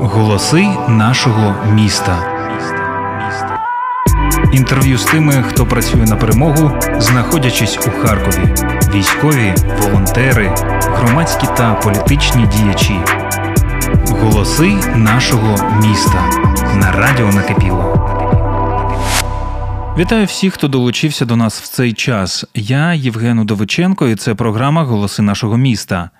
[0.00, 2.18] Голоси нашого міста.
[4.52, 8.54] Інтерв'ю з тими, хто працює на перемогу, знаходячись у Харкові,
[8.94, 13.00] військові, волонтери, громадські та політичні діячі.
[14.08, 16.24] Голоси нашого міста
[16.74, 18.01] на радіо накипіло.
[19.98, 22.44] Вітаю всіх, хто долучився до нас в цей час.
[22.54, 26.10] Я Євген Удовиченко, і це програма Голоси нашого міста.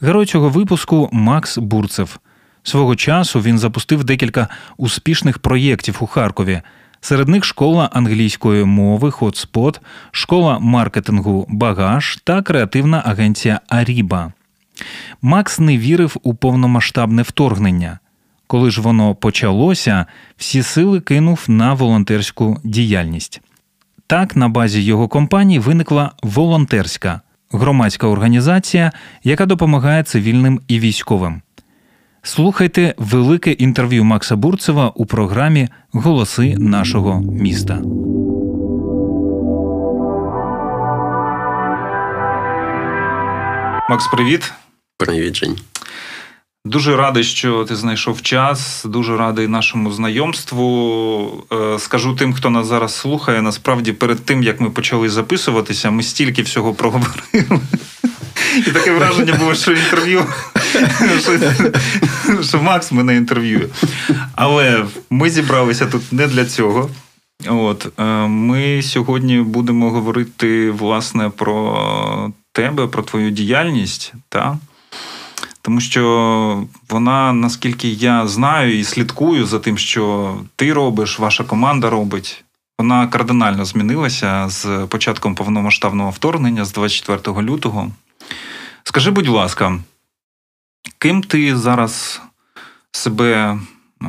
[0.00, 2.18] Герой цього випуску Макс Бурцев.
[2.62, 6.62] Свого часу він запустив декілька успішних проєктів у Харкові.
[7.00, 14.32] Серед них школа англійської мови Хотспот, школа маркетингу Багаж та креативна агенція Аріба.
[15.22, 17.98] Макс не вірив у повномасштабне вторгнення.
[18.46, 20.06] Коли ж воно почалося,
[20.36, 23.40] всі сили кинув на волонтерську діяльність.
[24.06, 27.20] Так, на базі його компанії виникла волонтерська
[27.52, 28.92] громадська організація,
[29.24, 31.42] яка допомагає цивільним і військовим.
[32.22, 37.82] Слухайте велике інтерв'ю Макса Бурцева у програмі Голоси нашого міста.
[43.90, 44.52] Макс, привіт.
[44.98, 45.71] Привіт, Жень.
[46.64, 48.84] Дуже радий, що ти знайшов час.
[48.84, 51.44] Дуже радий нашому знайомству.
[51.52, 53.42] Е, скажу тим, хто нас зараз слухає.
[53.42, 57.60] Насправді, перед тим як ми почали записуватися, ми стільки всього проговорили.
[58.66, 60.24] І таке враження було, що інтерв'ю,
[61.20, 61.38] що,
[62.42, 63.66] що Макс мене інтерв'ює.
[64.34, 66.90] Але ми зібралися тут не для цього.
[67.48, 74.12] От е, Ми сьогодні будемо говорити власне про тебе, про твою діяльність.
[74.28, 74.58] Та?
[75.62, 81.90] Тому що вона, наскільки я знаю і слідкую за тим, що ти робиш, ваша команда
[81.90, 82.44] робить,
[82.78, 87.90] вона кардинально змінилася з початком повномасштабного вторгнення з 24 лютого.
[88.84, 89.78] Скажи, будь ласка,
[90.98, 92.22] ким ти зараз
[92.92, 93.58] себе,
[94.02, 94.08] е,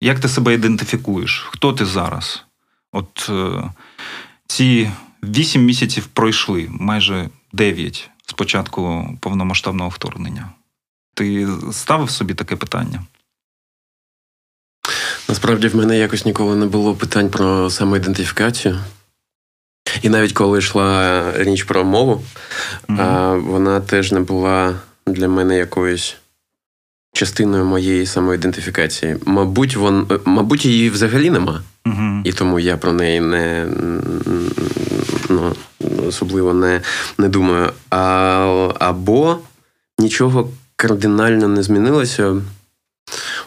[0.00, 1.46] як ти себе ідентифікуєш?
[1.50, 2.44] Хто ти зараз?
[2.92, 3.70] От е,
[4.46, 4.90] ці
[5.22, 10.48] 8 місяців пройшли, майже 9 спочатку повномасштабного вторгнення.
[11.14, 13.02] Ти ставив собі таке питання?
[15.28, 18.80] Насправді в мене якось ніколи не було питань про самоідентифікацію.
[20.02, 22.22] І навіть коли йшла річ про мову,
[22.88, 23.40] mm-hmm.
[23.40, 24.74] вона теж не була
[25.06, 26.16] для мене якоюсь
[27.12, 29.16] частиною моєї самоідентифікації.
[29.26, 31.62] Мабуть, вон, е, мабуть, її взагалі нема.
[31.84, 32.22] Mm-hmm.
[32.24, 33.66] І тому я про неї не.
[35.28, 35.54] Ну,
[36.06, 36.80] особливо не
[37.18, 37.70] не думаю.
[37.90, 39.38] А, Або
[39.98, 42.36] нічого кардинально не змінилося.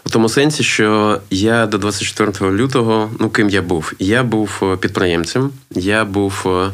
[0.06, 3.94] У тому сенсі, що я до 24 лютого, ну ким я був?
[4.00, 5.52] Я був е, підприємцем.
[5.72, 6.72] Я був е,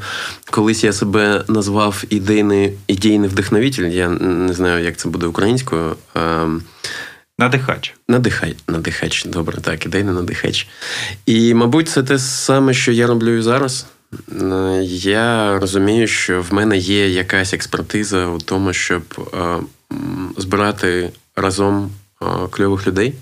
[0.52, 3.84] колись я себе назвав ідейний ідейний вдохновитель.
[3.84, 5.96] Я не знаю, як це буде українською.
[6.16, 6.62] Ем,
[7.40, 7.94] надихач.
[8.08, 10.68] Надихач, надихач, добре, так, ідейний надихач.
[11.26, 13.86] І, мабуть, це те саме, що я роблю і зараз.
[14.41, 19.03] Е, я розумію, що в мене є якась експертиза у тому, щоб
[20.38, 21.91] збирати разом
[22.51, 23.13] кльових людей,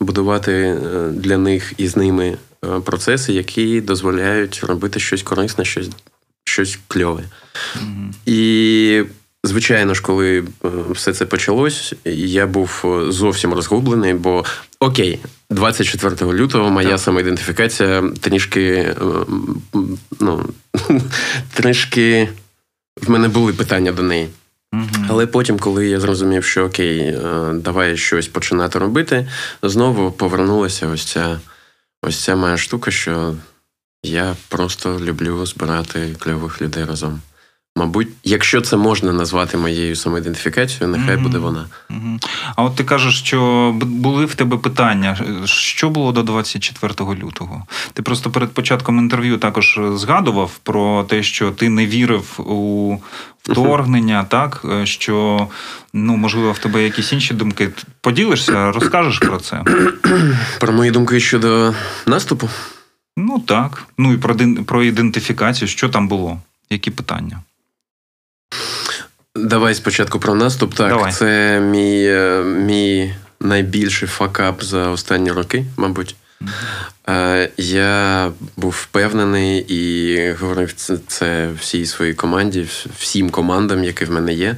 [0.00, 5.90] будувати е, для них і з ними е, процеси, які дозволяють робити щось корисне, щось
[6.44, 7.22] щось кльове.
[7.22, 8.12] Mm-hmm.
[8.26, 9.04] І,
[9.44, 14.44] звичайно ж, коли е, все це почалось, я був зовсім розгублений, бо
[14.80, 17.00] окей, 24 лютого моя так.
[17.00, 18.94] самоідентифікація трішки,
[20.20, 20.44] ну,
[21.52, 22.28] трішки
[23.02, 24.28] в мене були питання до неї.
[25.08, 29.28] Але потім, коли я зрозумів, що окей, е, давай щось починати робити,
[29.62, 31.40] знову повернулася ось ця
[32.02, 33.34] ось ця моя штука, що
[34.02, 37.20] я просто люблю збирати кльових людей разом.
[37.78, 41.22] Мабуть, якщо це можна назвати моєю самоідентифікацією, нехай mm-hmm.
[41.22, 41.66] буде вона.
[41.90, 42.26] Mm-hmm.
[42.56, 47.66] А от ти кажеш, що були в тебе питання, що було до 24 лютого?
[47.92, 52.96] Ти просто перед початком інтерв'ю також згадував про те, що ти не вірив у
[53.42, 54.28] вторгнення, mm-hmm.
[54.28, 55.48] так що
[55.92, 57.70] ну можливо в тебе якісь інші думки.
[58.00, 59.64] Поділишся, розкажеш про це?
[60.60, 61.74] Про мої думки щодо
[62.06, 62.48] наступу?
[63.16, 63.84] Ну так.
[63.98, 64.36] Ну і про
[64.66, 66.40] про ідентифікацію, що там було?
[66.70, 67.40] Які питання?
[69.44, 70.74] Давай спочатку про наступ.
[70.74, 71.12] Так, Давай.
[71.12, 76.16] це мій е, мій найбільший факап за останні роки, мабуть.
[76.40, 77.48] Mm-hmm.
[77.56, 82.68] Я був впевнений і говорив це, це всій своїй команді,
[82.98, 84.56] всім командам, які в мене є.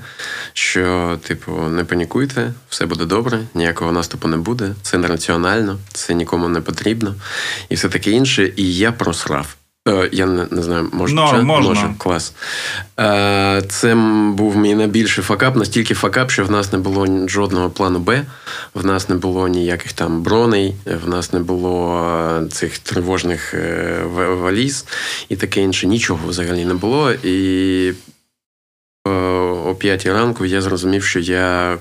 [0.53, 4.75] Що, типу, не панікуйте, все буде добре, ніякого наступу не буде.
[4.83, 7.15] Це нераціонально, це нікому не потрібно,
[7.69, 8.53] і все таке інше.
[8.57, 9.57] І я просрав.
[9.89, 11.75] Е, я не, не знаю, може, No, можна.
[11.75, 12.35] може клас.
[13.69, 13.95] Це
[14.35, 18.23] був мій найбільший факап, настільки факап, що в нас не було жодного плану Б,
[18.75, 20.75] в нас не було ніяких там броней,
[21.05, 22.05] в нас не було
[22.43, 24.03] е, цих тривожних е,
[24.41, 24.85] валіз
[25.29, 25.87] і таке інше.
[25.87, 27.13] Нічого взагалі не було.
[27.13, 27.93] І
[29.07, 31.79] о п'ятій ранку я зрозумів, що я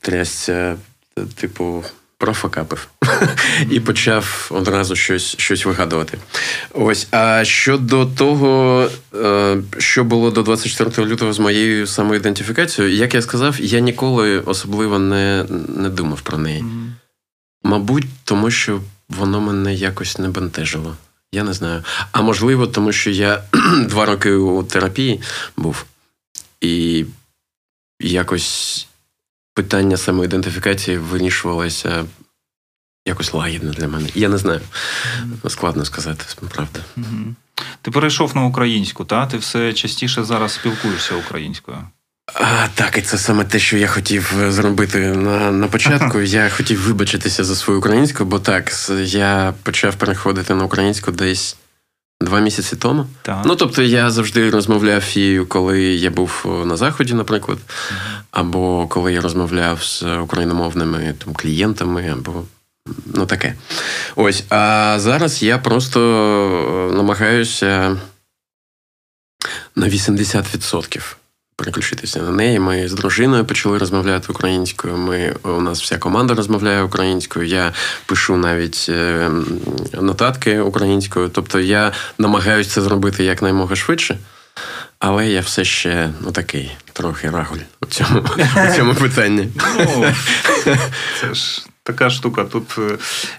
[0.00, 0.76] трясся,
[1.40, 1.84] типу
[2.18, 2.88] профокапив
[3.70, 6.18] і почав одразу щось щось вигадувати.
[6.72, 7.06] Ось.
[7.10, 13.60] А щодо того, е, що було до 24 лютого з моєю самоідентифікацією, як я сказав,
[13.60, 16.62] я ніколи особливо не, не думав про неї.
[16.62, 16.90] Mm-hmm.
[17.62, 20.96] Мабуть, тому що воно мене якось не бентежило.
[21.32, 21.84] Я не знаю.
[22.12, 23.42] А можливо, тому що я
[23.88, 25.20] два роки у терапії
[25.56, 25.84] був,
[26.60, 27.04] і
[28.00, 28.86] якось
[29.54, 32.04] питання самоідентифікації вирішувалося
[33.06, 34.08] якось лагідно для мене.
[34.14, 34.60] Я не знаю.
[35.48, 36.24] Складно сказати,
[36.54, 36.80] правда.
[37.82, 39.26] Ти перейшов на українську, та?
[39.26, 41.78] Ти все частіше зараз спілкуєшся українською.
[42.34, 46.20] А, Так, і це саме те, що я хотів зробити на на початку.
[46.20, 48.72] Я хотів вибачитися за свою українську, бо так,
[49.04, 51.56] я почав переходити на українську десь
[52.24, 53.06] два місяці тому.
[53.22, 53.42] Так.
[53.44, 57.58] Ну тобто я завжди розмовляв її, коли я був на заході, наприклад,
[58.30, 62.44] або коли я розмовляв з україномовними там клієнтами, або
[63.06, 63.54] ну таке.
[64.16, 64.44] Ось.
[64.50, 66.00] А зараз я просто
[66.94, 67.96] намагаюся
[69.76, 71.14] на 80%
[71.56, 72.58] переключитися на неї.
[72.58, 74.96] Ми з дружиною почали розмовляти українською.
[74.96, 77.46] Ми, У нас вся команда розмовляє українською.
[77.46, 77.72] Я
[78.06, 79.30] пишу навіть е,
[79.92, 81.28] нотатки українською.
[81.28, 84.18] Тобто я намагаюся це зробити якнаймога швидше.
[84.98, 88.20] Але я все ще ну, такий трохи рагуль у цьому
[88.70, 89.48] у цьому питанні.
[89.78, 90.06] Ну,
[91.20, 92.44] Це ж така штука.
[92.44, 92.78] Тут,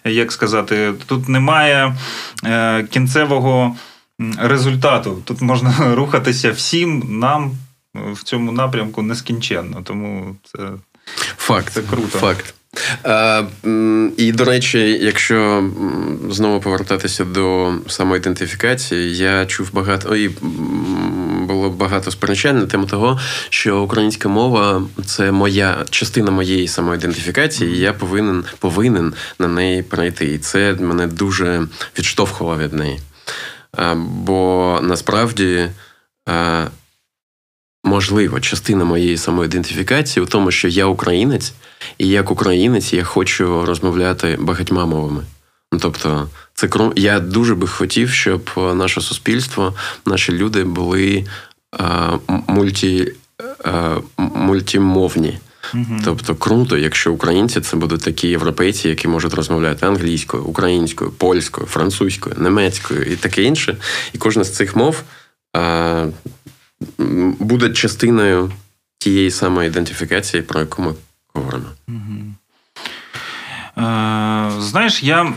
[0.05, 1.95] е, як сказати, тут немає
[2.45, 3.75] е, кінцевого
[4.37, 5.21] результату.
[5.25, 7.57] Тут можна рухатися всім нам
[8.13, 9.81] в цьому напрямку нескінченно.
[9.83, 10.59] Тому це
[11.37, 11.73] факт.
[11.73, 12.17] Це круто.
[12.17, 12.53] Факт.
[13.03, 13.43] А,
[14.17, 15.69] І, до речі, якщо
[16.29, 20.29] знову повертатися до самоідентифікації, я чув багато і
[21.47, 23.19] було багато сперечань на тему того,
[23.49, 30.25] що українська мова це моя частина моєї самоідентифікації, і я повинен повинен на неї перейти.
[30.25, 31.67] І це мене дуже
[31.99, 32.99] відштовхувало від неї.
[33.95, 35.69] Бо насправді
[37.85, 41.53] можливо, частина моєї самоідентифікації у тому, що я українець,
[41.97, 45.23] і як українець я хочу розмовляти багатьма мовами.
[45.71, 49.73] Ну, тобто, це я дуже би хотів, щоб наше суспільство,
[50.05, 51.25] наші люди були
[51.79, 53.11] а, мульті,
[53.63, 55.39] а, мультимовні.
[55.73, 56.01] Mm-hmm.
[56.05, 62.35] Тобто круто, якщо українці це будуть такі європейці, які можуть розмовляти англійською, українською, польською, французькою,
[62.39, 63.77] німецькою і таке інше.
[64.13, 65.03] І кожна з цих мов
[65.53, 66.05] а,
[67.39, 68.51] буде частиною
[68.97, 70.93] тієї самої ідентифікації, про яку ми
[71.33, 71.65] говоримо.
[71.87, 72.33] Угу.
[73.77, 75.33] Е, Знаєш, я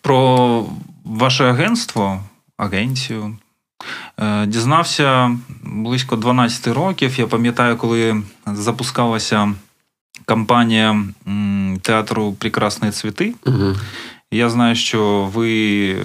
[0.00, 0.66] про
[1.04, 2.22] ваше агентство,
[2.56, 3.36] агенцію.
[4.18, 7.18] Е, дізнався близько 12 років.
[7.18, 9.54] Я пам'ятаю, коли запускалася
[10.24, 11.04] кампанія
[11.82, 13.34] театру Прекрасні цвіти.
[13.46, 13.74] Угу.
[14.32, 15.98] Я знаю, що ви е,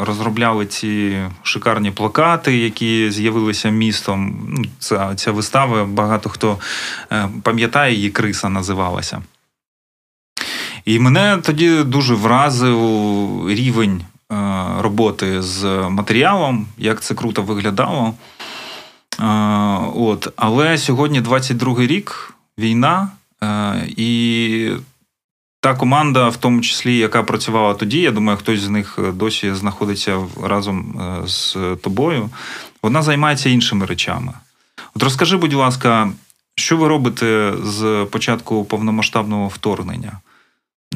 [0.00, 4.46] розробляли ці шикарні плакати, які з'явилися містом.
[4.48, 6.58] Ну, ця, ця вистава, багато хто
[7.12, 9.22] е, пам'ятає, її Криса називалася.
[10.84, 12.78] І мене тоді дуже вразив
[13.50, 14.36] рівень е,
[14.78, 18.14] роботи з матеріалом, як це круто виглядало.
[19.94, 20.28] От.
[20.36, 23.08] Але сьогодні 22-й рік, війна,
[23.96, 24.70] і
[25.64, 29.54] та команда, в тому числі, яка працювала тоді, я думаю, хтось з них е, досі
[29.54, 32.30] знаходиться разом е, з тобою,
[32.82, 34.32] вона займається іншими речами.
[34.94, 36.12] От розкажи, будь ласка,
[36.54, 40.12] що ви робите з початку повномасштабного вторгнення?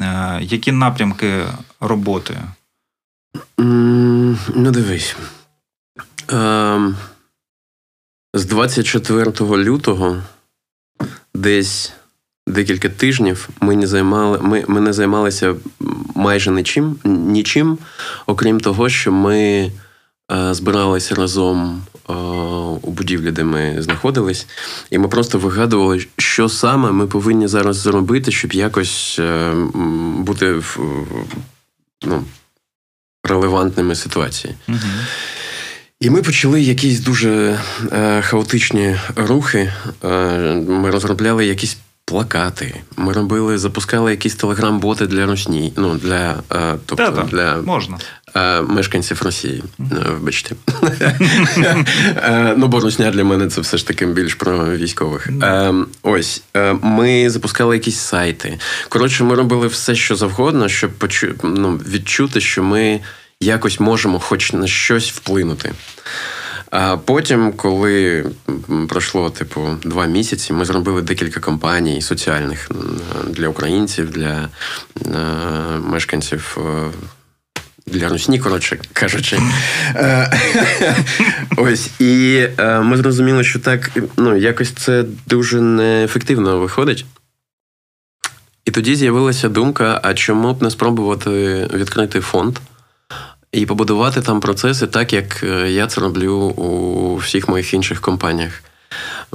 [0.01, 1.43] Е, які напрямки
[1.79, 2.37] роботи?
[3.57, 5.15] Ну, дивись.
[6.27, 6.97] Ем,
[8.33, 10.23] з 24 лютого
[11.33, 11.93] десь
[12.49, 15.55] декілька тижнів ми не займали, ми, ми не займалися
[16.15, 17.77] майже нічим, нічим,
[18.25, 19.37] окрім того, що ми
[20.31, 22.13] е, збиралися разом е,
[22.81, 24.47] у будівлі, де ми знаходились,
[24.91, 29.53] і ми просто вигадували, що саме ми повинні зараз зробити, щоб якось е,
[30.17, 30.79] бути в,
[32.05, 32.23] ну,
[33.23, 34.55] релевантними ситуації.
[34.67, 34.77] Угу.
[35.99, 37.59] І ми почали якісь дуже
[37.91, 39.73] е, хаотичні рухи.
[40.03, 40.07] Е,
[40.67, 41.77] Ми розробляли якісь
[42.09, 42.75] плакати.
[42.97, 47.97] Ми робили, запускали якісь телеграм-боти для русні, ну для е, тобто Та-та, для можна.
[48.35, 49.63] Е, мешканців Росії.
[49.79, 50.55] Е, вибачте.
[52.57, 55.29] Ну, бо русня для мене це все ж таки більш про військових.
[56.03, 56.43] Ось
[56.81, 58.59] ми запускали якісь сайти.
[58.89, 60.91] Коротше, ми робили все, що завгодно, щоб
[61.43, 62.99] ну, відчути, що ми
[63.39, 65.73] якось можемо хоч на щось вплинути.
[66.71, 68.25] А потім, коли
[68.89, 72.71] пройшло типу два місяці, ми зробили декілька кампаній соціальних
[73.27, 74.49] для українців, для
[75.79, 76.57] мешканців.
[77.91, 79.39] Для русні, коротше кажучи.
[79.95, 80.31] Е,
[81.57, 81.89] ось.
[81.99, 87.05] І е, ми зрозуміли, що так ну, якось це дуже неефективно виходить.
[88.65, 91.29] І тоді з'явилася думка: а чому б не спробувати
[91.73, 92.57] відкрити фонд
[93.51, 98.63] і побудувати там процеси так, як е, я це роблю у всіх моїх інших компаніях.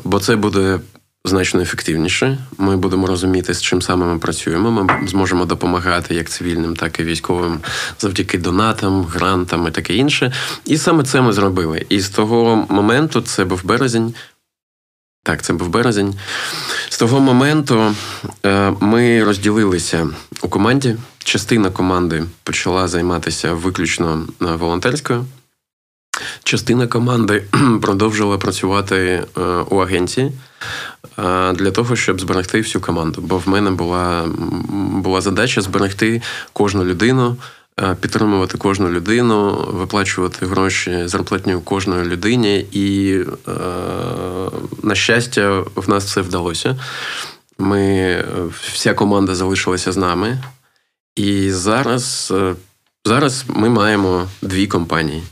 [0.04, 0.80] Бо це буде
[1.24, 2.38] значно ефективніше.
[2.58, 4.70] Ми будемо розуміти, з чим саме ми працюємо.
[4.70, 7.60] Ми зможемо допомагати як цивільним, так і військовим
[7.98, 10.32] завдяки донатам, грантам і таке інше.
[10.64, 11.86] І саме це ми зробили.
[11.88, 14.14] І з того моменту це був березень.
[15.26, 16.14] Так, це був березень.
[16.88, 17.94] З того моменту
[18.46, 20.08] е, ми розділилися
[20.42, 20.96] у команді.
[21.24, 25.24] Частина команди почала займатися виключно е, волонтерською.
[26.42, 27.44] Частина команди
[27.82, 29.40] продовжила працювати е,
[29.70, 30.32] у агенції
[31.54, 33.20] для того, щоб зберегти всю команду.
[33.20, 34.28] Бо в мене була
[34.92, 37.36] була задача зберегти кожну людину,
[38.00, 42.66] підтримувати кожну людину, виплачувати гроші зарплатню кожної людині.
[42.72, 43.18] І,
[44.82, 46.76] на щастя, в нас це вдалося.
[47.58, 48.24] Ми,
[48.72, 50.38] Вся команда залишилася з нами.
[51.16, 52.54] І зараз, е,
[53.04, 55.22] зараз ми маємо дві компанії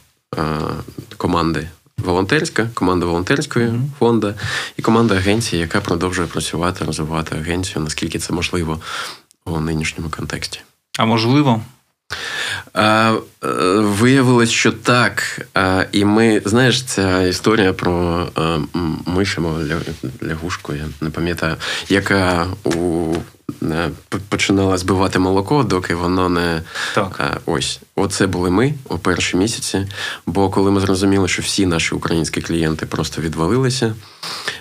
[1.17, 1.69] команди
[1.99, 3.89] волонтерська, команда волонтерської mm-hmm.
[3.99, 4.35] фонду
[4.77, 8.81] і команда агенції, яка продовжує працювати, розвивати агенцію, наскільки це можливо
[9.45, 10.61] у нинішньому контексті.
[10.99, 11.63] А можливо?
[12.77, 13.13] Е,
[13.79, 15.47] Виявилось, що так.
[15.93, 18.59] І ми, знаєш, ця історія про а,
[19.07, 19.59] мишимо
[20.23, 21.57] лягушку, я не пам'ятаю,
[21.89, 23.15] яка у
[23.63, 23.91] Е,
[24.29, 26.63] починала збивати молоко, доки воно не
[26.95, 27.21] так.
[27.21, 27.81] Е, ось.
[27.97, 29.87] Оце були ми у перші місяці.
[30.27, 33.95] Бо коли ми зрозуміли, що всі наші українські клієнти просто відвалилися,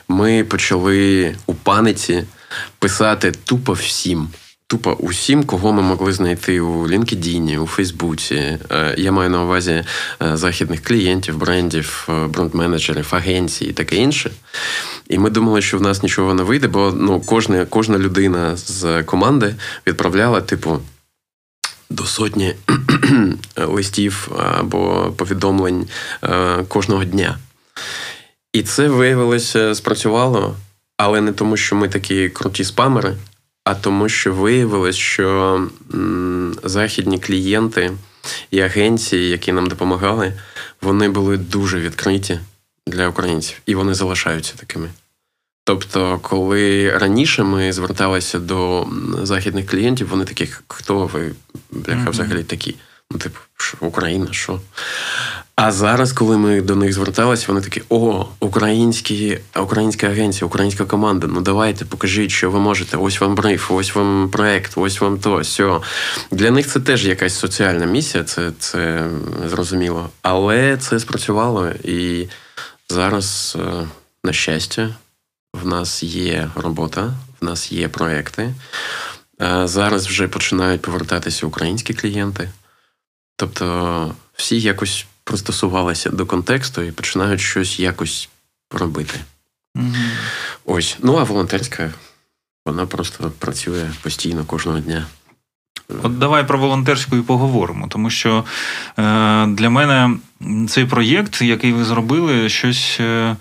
[0.07, 2.23] ми почали у паниці
[2.79, 4.29] писати тупо всім.
[4.71, 8.35] Тупо усім, кого ми могли знайти у LinkedIn, у Фейсбуці.
[8.35, 9.83] Е, я маю на увазі
[10.33, 14.31] західних клієнтів, брендів, бренд-менеджерів, агенцій і таке інше.
[15.09, 19.03] І ми думали, що в нас нічого не вийде, бо ну, кожна, кожна людина з
[19.03, 19.55] команди
[19.87, 20.79] відправляла, типу,
[21.89, 22.55] до сотні
[23.57, 25.87] листів або повідомлень
[26.23, 27.37] е, кожного дня.
[28.53, 30.55] І це виявилося, спрацювало,
[30.97, 33.15] але не тому, що ми такі круті спамери,
[33.63, 35.67] а тому, що виявилось, що
[36.63, 37.91] західні клієнти
[38.51, 40.33] і агенції, які нам допомагали,
[40.81, 42.39] вони були дуже відкриті
[42.87, 44.89] для українців, і вони залишаються такими.
[45.63, 48.87] Тобто, коли раніше ми зверталися до
[49.23, 51.31] західних клієнтів, вони такі, хто ви,
[51.71, 52.75] бляха, взагалі такі?
[53.11, 54.59] Ну, типу, що, Україна, що?
[55.55, 61.27] А зараз, коли ми до них зверталися, вони такі: о, українські, українська агенція, українська команда.
[61.27, 62.97] Ну давайте, покажіть, що ви можете.
[62.97, 65.43] Ось вам бриф, ось вам проект, ось вам то.
[65.43, 65.81] Сьо.
[66.31, 69.09] Для них це теж якась соціальна місія, це, це
[69.45, 70.09] зрозуміло.
[70.21, 72.27] Але це спрацювало і
[72.89, 73.87] зараз, е,
[74.23, 74.95] на щастя
[75.53, 78.53] в нас є робота, в нас є проекти.
[79.63, 82.49] Зараз вже починають повертатися українські клієнти.
[83.35, 88.29] Тобто всі якось пристосувалися до контексту і починають щось якось
[88.71, 89.19] робити.
[89.77, 90.11] Mm-hmm.
[90.65, 90.97] Ось.
[91.03, 91.91] Ну, а волонтерська,
[92.65, 95.05] вона просто працює постійно кожного дня.
[96.03, 98.45] От давай про волонтерську і поговоримо, тому що
[98.97, 100.17] е, для мене
[100.67, 102.97] цей проєкт, який ви зробили, щось.
[102.99, 103.35] Е,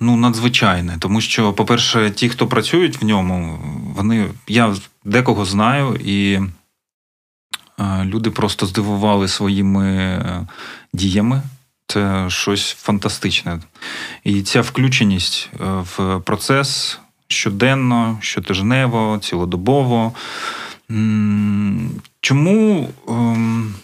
[0.00, 3.58] Ну, надзвичайне, тому що, по-перше, ті, хто працюють в ньому,
[3.96, 6.40] вони я декого знаю, і
[8.04, 10.46] люди просто здивували своїми е,
[10.92, 11.42] діями.
[11.86, 13.60] Це щось фантастичне.
[14.24, 20.12] І ця включеність е, в процес щоденно, щотижнево, цілодобово.
[22.20, 23.74] Чому, ем,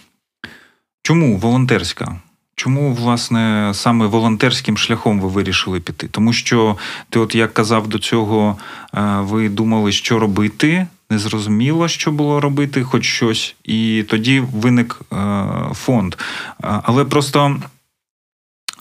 [1.02, 2.16] Чому волонтерська?
[2.54, 6.08] Чому, власне, саме волонтерським шляхом ви вирішили піти?
[6.08, 6.76] Тому що
[7.10, 8.56] ти, от як казав до цього,
[8.94, 15.00] е, ви думали, що робити, не зрозуміло, що було робити, хоч щось, і тоді виник
[15.12, 16.14] е, фонд.
[16.60, 17.60] Але просто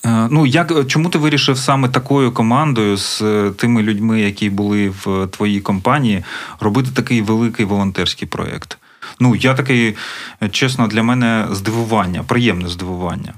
[0.06, 4.90] Е, ну, як чому ти вирішив саме такою командою з е, тими людьми, які були
[4.90, 6.24] в твоїй компанії,
[6.60, 8.78] робити такий великий волонтерський проєкт?
[9.20, 9.96] Ну, я такий,
[10.52, 13.34] чесно, для мене здивування, приємне здивування.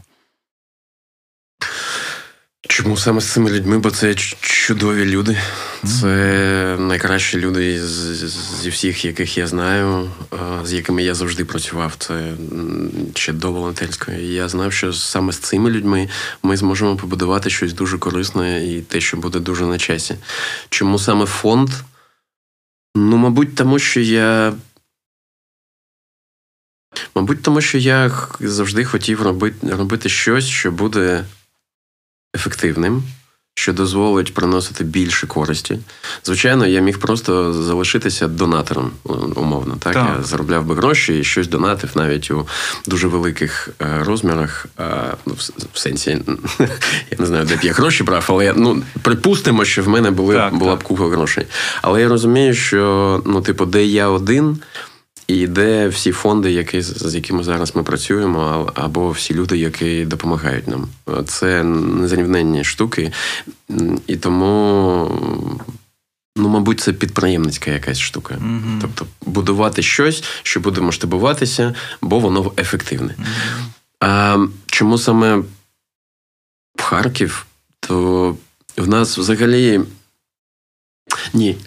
[2.67, 3.79] Чому саме з цими людьми?
[3.79, 5.37] Бо це чудові люди.
[5.85, 7.87] Це найкращі люди
[8.61, 10.11] зі всіх, яких я знаю,
[10.63, 11.95] з якими я завжди працював.
[11.97, 12.33] Це
[13.15, 14.33] ще до волонтерської.
[14.33, 16.09] Я знав, що саме з цими людьми
[16.43, 20.15] ми зможемо побудувати щось дуже корисне і те, що буде дуже на часі.
[20.69, 21.69] Чому саме фонд?
[22.95, 24.53] Ну, мабуть, тому що я.
[27.15, 31.25] Мабуть, тому що я завжди хотів робити, робити щось, що буде
[32.35, 33.03] ефективним,
[33.55, 35.79] що дозволить приносити більше користі.
[36.23, 38.91] Звичайно, я міг просто залишитися донатором,
[39.35, 39.75] умовно.
[39.79, 40.07] Так, так.
[40.17, 42.47] я заробляв би гроші і щось донатив навіть у
[42.87, 44.65] дуже великих е, розмірах.
[45.25, 45.35] Ну,
[45.73, 46.09] в сенсі,
[47.11, 50.35] я не знаю, де б я гроші брав, але ну, припустимо, що в мене були,
[50.35, 51.45] так, була б купа грошей.
[51.81, 54.59] Але я розумію, що ну, типу, де я один.
[55.31, 60.67] І де всі фонди, які, з якими зараз ми працюємо, або всі люди, які допомагають
[60.67, 60.87] нам.
[61.25, 63.11] Це незрівненні штуки.
[64.07, 65.11] І тому,
[66.37, 68.35] ну, мабуть, це підприємницька якась штука.
[68.35, 73.15] mm Тобто будувати щось, що буде масштабуватися, бо воно ефективне.
[73.19, 73.25] mm
[73.99, 75.35] А чому саме
[76.75, 77.45] в Харків,
[77.79, 78.35] то
[78.77, 79.81] в нас взагалі.
[81.33, 81.57] Ні,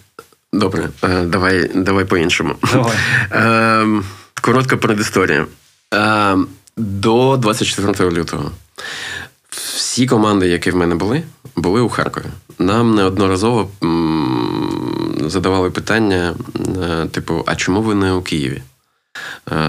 [0.54, 2.54] Добре, е, давай давай по-іншому.
[2.72, 2.96] Давай.
[3.32, 4.02] Е,
[4.40, 5.46] коротка передісторія.
[5.94, 6.36] Е,
[6.76, 8.50] до 24 лютого
[9.50, 11.22] всі команди, які в мене були,
[11.56, 12.24] були у Харкові.
[12.58, 13.70] Нам неодноразово
[15.26, 16.34] задавали питання:
[17.10, 18.62] типу, а чому ви не у Києві?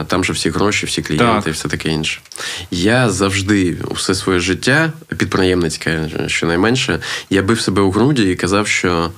[0.08, 1.48] Там же всі гроші, всі клієнти так.
[1.48, 2.22] і все таке інше.
[2.72, 7.00] Я завжди все своє життя, підприємницьке щонайменше,
[7.30, 9.12] я бив себе у груді і казав, що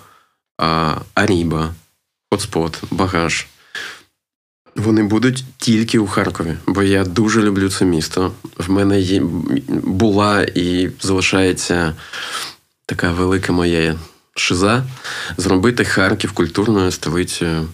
[1.14, 1.74] Аріба,
[2.32, 3.48] Хотспот, Багаж.
[4.76, 8.32] Вони будуть тільки у Харкові, бо я дуже люблю це місто.
[8.58, 9.22] В мене є,
[9.70, 11.94] була і залишається
[12.86, 13.96] така велика моя
[14.36, 14.84] шиза
[15.38, 17.68] зробити Харків культурною столицею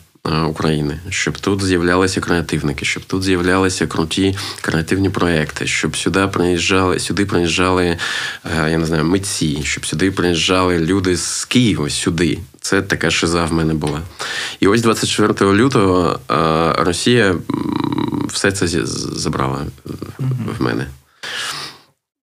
[0.49, 7.25] України, щоб тут з'являлися креативники, щоб тут з'являлися круті креативні проекти, щоб сюди приїжджали, сюди
[7.25, 7.97] приїжджали,
[8.45, 12.39] я не знаю, митці, щоб сюди приїжджали люди з Києва сюди.
[12.61, 14.01] Це така шиза в мене була.
[14.59, 16.19] І ось 24 лютого
[16.77, 17.35] Росія
[18.27, 19.65] все це забрала
[20.59, 20.87] в мене.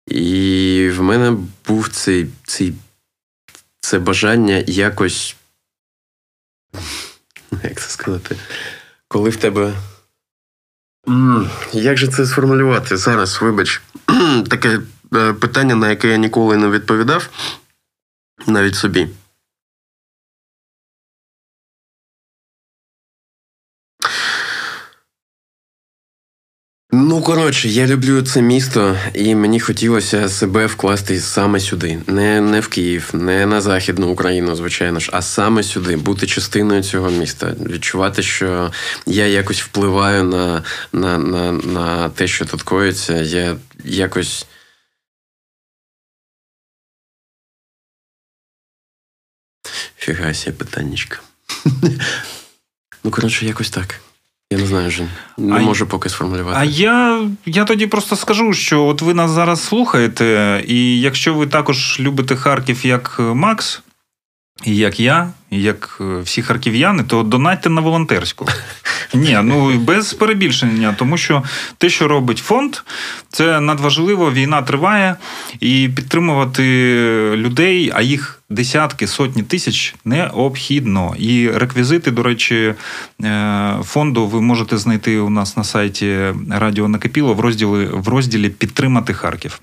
[0.07, 1.37] І в мене
[1.69, 2.75] був цей, цей
[3.81, 5.37] це бажання якось.
[7.63, 8.37] Як це сказати?
[9.09, 9.75] Коли в тебе.
[11.73, 12.97] Як же це сформулювати?
[12.97, 13.83] Зараз, вибач,
[14.49, 14.81] таке
[15.15, 17.29] е, питання, на яке я ніколи не відповідав,
[18.47, 19.09] навіть собі.
[27.21, 31.99] Ну, коротше, я люблю це місто, і мені хотілося себе вкласти саме сюди.
[32.07, 36.83] Не не в Київ, не на Західну Україну, звичайно ж, а саме сюди, бути частиною
[36.83, 38.73] цього міста, відчувати, що
[39.07, 43.15] я якось впливаю на на, на, на те, що тут коїться.
[43.23, 44.47] Я якось.
[49.99, 51.21] Фігася питаннячка.
[53.05, 54.01] Ну, коротше, якось так.
[54.53, 55.09] Я не знаю, Жень.
[55.39, 56.59] Не а, можу поки сформулювати.
[56.61, 61.47] А я я тоді просто скажу, що от ви нас зараз слухаєте, і якщо ви
[61.47, 63.83] також любите Харків як Макс,
[64.65, 68.47] і як я, і як е, всі харків'яни, то донатьте на волонтерську.
[69.15, 71.43] Ні, ну без перебільшення, тому що
[71.79, 72.77] те, що робить фонд,
[73.29, 74.33] це надважливо.
[74.33, 75.17] Війна триває,
[75.61, 76.63] і підтримувати
[77.37, 81.15] людей, а їх десятки, сотні тисяч необхідно.
[81.19, 82.75] І реквізити, до речі,
[83.25, 86.19] е, фонду ви можете знайти у нас на сайті
[86.51, 89.61] Радіо Накипіло в розділі в розділі Підтримати Харків.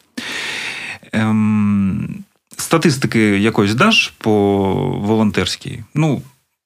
[1.12, 2.24] Ем,
[2.58, 4.32] Статистики якось даш по
[5.02, 5.84] волонтерській?
[5.96, 6.22] Ну,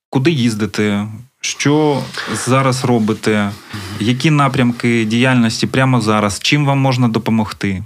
[0.10, 1.08] куди їздите?
[1.42, 2.04] Що
[2.34, 3.52] зараз робите?
[4.00, 6.40] Які напрямки діяльності прямо зараз?
[6.40, 7.84] Чим вам можна допомогти?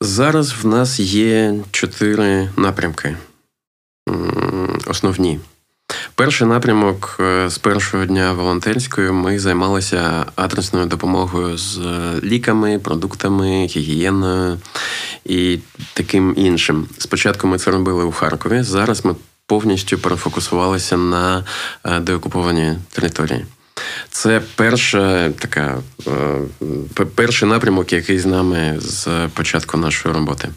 [0.00, 3.16] Зараз в нас є чотири напрямки.
[4.86, 5.40] Основні.
[6.14, 11.78] Перший напрямок е, з першого дня волонтерської ми займалися адресною допомогою з
[12.22, 14.58] ліками, продуктами, гігієною
[15.24, 15.58] і
[15.92, 16.88] таким іншим.
[16.98, 18.62] Спочатку ми це робили у Харкові.
[18.62, 19.14] Зараз ми
[19.46, 21.44] повністю перефокусувалися на
[21.84, 23.46] е, деокуповані території.
[24.10, 25.78] Це перша така
[27.14, 30.48] перший напрямок, який з нами з початку нашої роботи.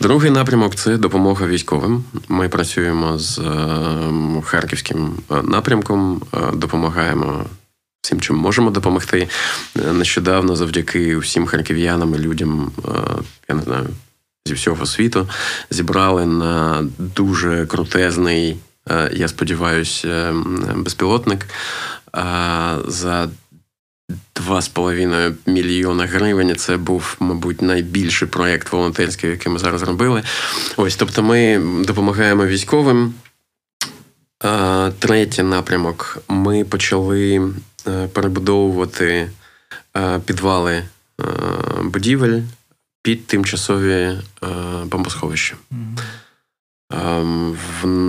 [0.00, 2.04] Другий напрямок це допомога військовим.
[2.28, 3.40] Ми працюємо з
[4.44, 5.12] харківським
[5.42, 6.22] напрямком,
[6.54, 7.44] допомагаємо
[8.02, 9.28] всім, чим можемо допомогти.
[9.92, 12.70] Нещодавно, завдяки всім харків'янам і людям,
[13.48, 13.86] я не знаю,
[14.46, 15.28] зі всього світу,
[15.70, 18.56] зібрали на дуже крутезний,
[19.12, 20.34] я сподіваюся,
[20.76, 21.46] безпілотник
[22.86, 23.28] за
[24.34, 26.56] 2,5 мільйона гривень.
[26.56, 30.22] Це був, мабуть, найбільший проєкт волонтерський, який ми зараз робили.
[30.76, 33.14] Ось, тобто, ми допомагаємо військовим.
[34.98, 36.18] Третій напрямок.
[36.28, 37.52] Ми почали
[37.86, 39.30] е, перебудовувати
[39.96, 40.84] е, підвали е,
[41.82, 42.40] будівель
[43.02, 44.18] під тимчасові
[44.84, 45.56] бомбосховища.
[46.92, 47.56] Mm-hmm.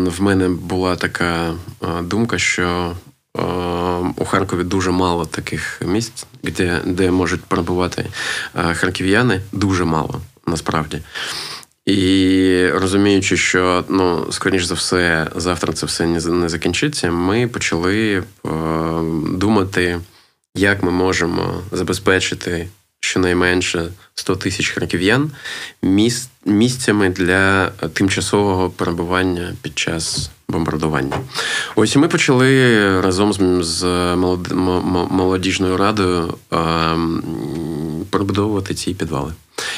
[0.10, 1.54] В мене була така
[2.02, 2.96] думка, що
[4.15, 8.06] у Харкові дуже мало таких місць, де де можуть перебувати
[8.54, 9.41] харків'яни.
[9.52, 11.02] Дуже мало насправді.
[11.86, 18.24] І розуміючи, що ну, скоріш за все, завтра це все не закінчиться, ми почали е,
[19.30, 20.00] думати,
[20.56, 22.67] як ми можемо забезпечити
[23.02, 25.32] щонайменше 100 тисяч харків'ян
[26.46, 31.18] місцями для тимчасового перебування під час бомбардування.
[31.76, 33.86] Ось і ми почали разом з
[35.12, 36.34] молодіжною радою
[38.10, 39.34] перебудовувати ці підвали.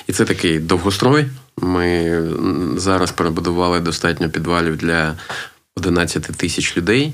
[0.07, 1.25] І це такий довгострой.
[1.57, 2.21] Ми
[2.77, 5.15] зараз перебудували достатньо підвалів для
[5.75, 7.13] 11 тисяч людей.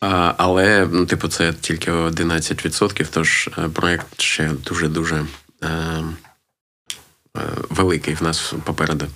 [0.00, 5.24] Але, ну, типу, це тільки 11%, тож е, проєкт ще дуже-дуже
[5.62, 9.06] е, е, великий в нас попереду.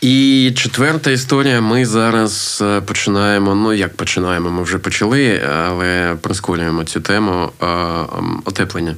[0.00, 1.60] І четверта історія.
[1.60, 3.54] Ми зараз починаємо.
[3.54, 7.52] Ну, як починаємо, ми вже почали, але прискорюємо цю тему
[8.44, 8.96] отеплення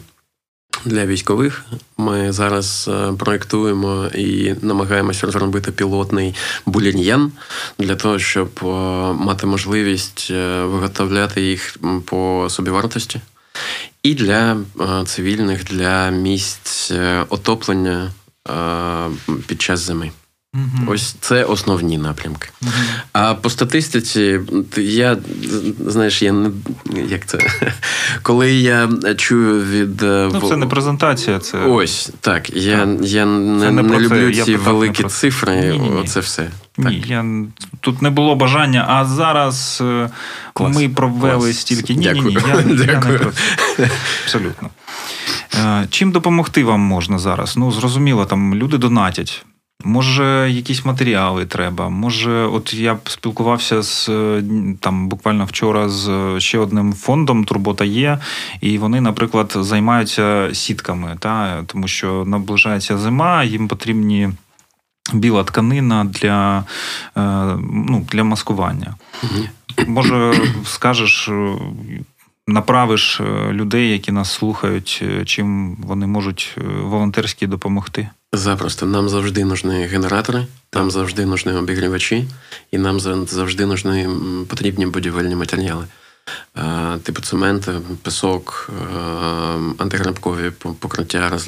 [0.84, 1.64] для військових.
[1.96, 6.34] Ми зараз проектуємо проєктуємо і намагаємося розробити пілотний
[6.66, 7.32] буліньян
[7.78, 8.66] для того, щоб е,
[9.12, 13.20] мати можливість е, виготовляти їх по собівартості.
[14.02, 14.56] І для
[15.06, 16.92] цивільних, для місць
[17.28, 18.12] отоплення
[19.46, 20.10] під час зими.
[20.56, 20.92] Угу.
[20.92, 22.48] Ось це основні напрямки.
[22.62, 22.70] Угу.
[23.12, 24.40] А по статистиці,
[24.76, 25.16] я
[25.86, 26.50] знаєш, я не
[27.08, 27.38] як це
[28.22, 32.56] коли я чую від е, Ну, це не презентація, це ось так.
[32.56, 32.98] Я так.
[33.02, 34.44] я не, не, не люблю це.
[34.44, 35.10] ці я великі про...
[35.10, 35.56] цифри.
[35.56, 35.96] Ні-ні-ні.
[36.00, 36.50] Оце все.
[36.76, 36.86] Так.
[36.86, 37.24] Ні, я
[37.80, 40.10] тут не було бажання, а зараз е,
[40.52, 40.76] Клас.
[40.76, 41.58] ми провели Клас.
[41.58, 41.94] стільки.
[41.94, 43.40] Ні, ні, ні, я, я не проти.
[44.24, 44.70] Абсолютно.
[45.54, 47.56] Е, чим допомогти вам можна зараз?
[47.56, 49.44] Ну, зрозуміло, там люди донатять.
[49.84, 51.88] Може, якісь матеріали треба.
[51.88, 54.10] Може, от я спілкувався з
[54.80, 58.18] там буквально вчора з ще одним фондом Турбота є,
[58.60, 64.30] і вони, наприклад, займаються сітками, та тому що наближається зима, їм потрібні.
[65.12, 66.64] Біла тканина для
[67.16, 67.22] е,
[67.70, 68.94] ну, для маскування.
[69.86, 70.34] Може,
[70.64, 71.30] скажеш,
[72.46, 78.08] направиш е, людей, які нас слухають, е, чим вони можуть волонтерськи допомогти?
[78.36, 82.28] Запросто нам завжди нужні генератори, нам завжди нужні обігрівачі,
[82.70, 84.08] і нам завжди нужні
[84.48, 85.84] потрібні будівельні матеріали.
[87.02, 87.68] Типу цемент,
[88.02, 88.70] пісок,
[89.78, 91.38] антиграбкові покриття, е,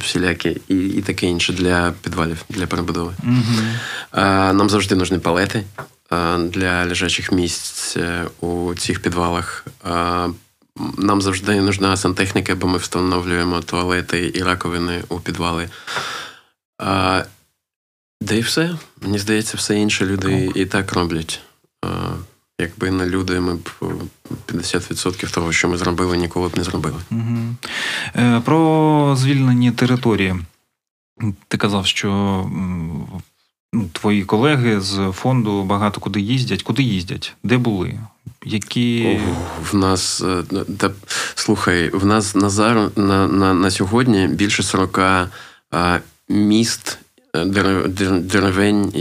[0.00, 3.12] всілякі і і таке інше для підвалів, для перебудови.
[3.24, 4.22] Угу.
[4.52, 5.64] Нам завжди нужні палети
[6.38, 9.66] для лежачих місць е, у цих підвалах.
[10.98, 15.68] Нам завжди нужна сантехніка, бо ми встановлюємо туалети і раковини у підвали.
[16.78, 17.24] А,
[18.20, 18.76] Де і все.
[19.02, 21.40] Мені здається, все інше люди і так роблять.
[21.82, 21.88] А,
[22.60, 23.68] Якби не люди, ми б
[24.46, 27.00] 50% того, що ми зробили, ніколи б не зробили.
[27.10, 28.40] Угу.
[28.44, 30.34] Про звільнені території.
[31.48, 32.10] Ти казав, що
[33.72, 36.62] ну, твої колеги з фонду багато куди їздять.
[36.62, 37.34] Куди їздять?
[37.42, 37.98] Де були?
[38.48, 39.20] Які
[39.72, 40.42] в нас е,
[40.78, 40.90] та
[41.34, 44.98] слухай, в нас на зараз на, на, на сьогодні більше 40
[45.70, 46.98] а, міст,
[47.34, 47.44] е,
[48.20, 49.00] деревень і,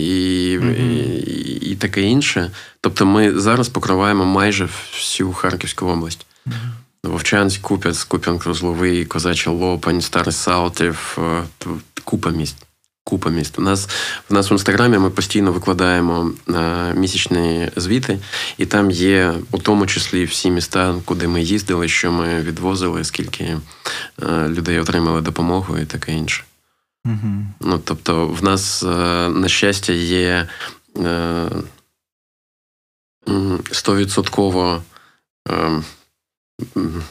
[0.62, 0.76] mm-hmm.
[0.76, 2.52] і, і таке інше.
[2.82, 6.26] Тобто, ми зараз покриваємо майже всю Харківську область.
[6.48, 7.10] Mm-hmm.
[7.10, 11.44] Вовчанськ, Куп'яць, Куп'янк-Розловий, Козача Лопань, Старий Салтів, е,
[12.04, 12.56] купа міст.
[13.08, 13.60] Купа міст.
[13.60, 13.90] У нас
[14.30, 18.20] в нас в інстаграмі ми постійно викладаємо е, місячні звіти,
[18.58, 23.44] і там є у тому числі всі міста, куди ми їздили, що ми відвозили, скільки
[23.44, 23.60] е,
[24.48, 26.44] людей отримали допомогу і таке інше.
[27.06, 27.46] Угу.
[27.60, 30.48] Ну, Тобто, в нас, е, на щастя, є
[33.72, 34.84] стовідсотково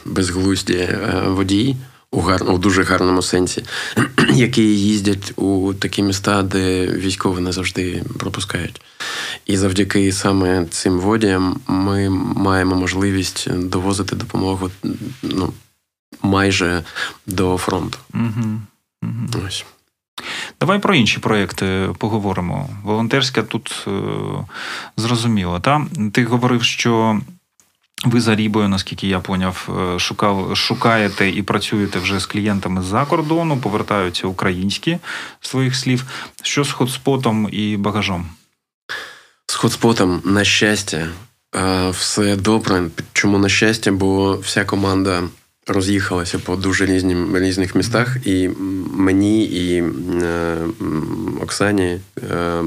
[0.05, 0.89] безглузді
[1.25, 1.77] водії
[2.15, 2.43] у гар...
[2.43, 3.63] у дуже гарному сенсі,
[4.33, 8.81] які їздять у такі міста, де військові не завжди пропускають.
[9.45, 14.71] І завдяки саме цим водіям ми маємо можливість довозити допомогу
[15.23, 15.53] ну,
[16.21, 16.83] майже
[17.27, 17.97] до фронту.
[18.13, 18.59] Угу.
[19.03, 19.43] Угу.
[19.47, 19.65] Ось.
[20.59, 22.69] Давай про інші проєкти поговоримо.
[22.83, 23.91] Волонтерська тут е,
[24.97, 25.59] зрозуміло.
[25.59, 25.85] Та?
[26.11, 27.21] Ти говорив, що
[28.03, 33.05] ви за Рібою, наскільки я поняв, е, шукав, шукаєте і працюєте вже з клієнтами з-за
[33.05, 34.97] кордону, повертаються українські
[35.41, 36.03] своїх слів.
[36.41, 38.25] Що з хотспотом і багажом?
[39.47, 41.07] З хотспотом, на щастя,
[41.55, 42.83] е, все добре.
[43.13, 43.91] Чому на щастя?
[43.91, 45.23] Бо вся команда
[45.67, 48.49] роз'їхалася по дуже різним, різних містах, і
[48.93, 49.83] мені, і
[50.21, 50.57] е,
[51.41, 51.99] Оксані,
[52.31, 52.61] е,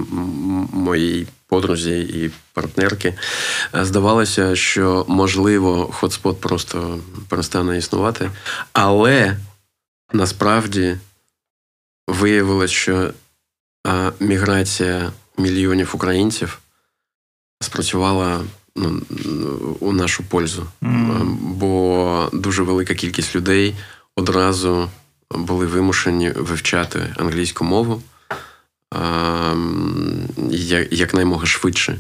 [0.73, 3.15] моїй подрузі і партнерки,
[3.75, 8.31] е, здавалося, що можливо хотспот просто перестане існувати,
[8.73, 9.37] але
[10.13, 10.97] насправді
[12.09, 13.11] виявилось, що
[13.87, 16.59] е, міграція мільйонів українців
[17.61, 18.45] спрацювала
[18.77, 19.03] ну,
[19.81, 20.67] у нашу пользу.
[20.83, 21.37] Mm.
[21.41, 23.77] Бо дуже велика кількість людей
[24.17, 24.91] одразу
[25.31, 28.03] були вимушені вивчати англійську мову
[30.91, 31.99] якнаймога швидше.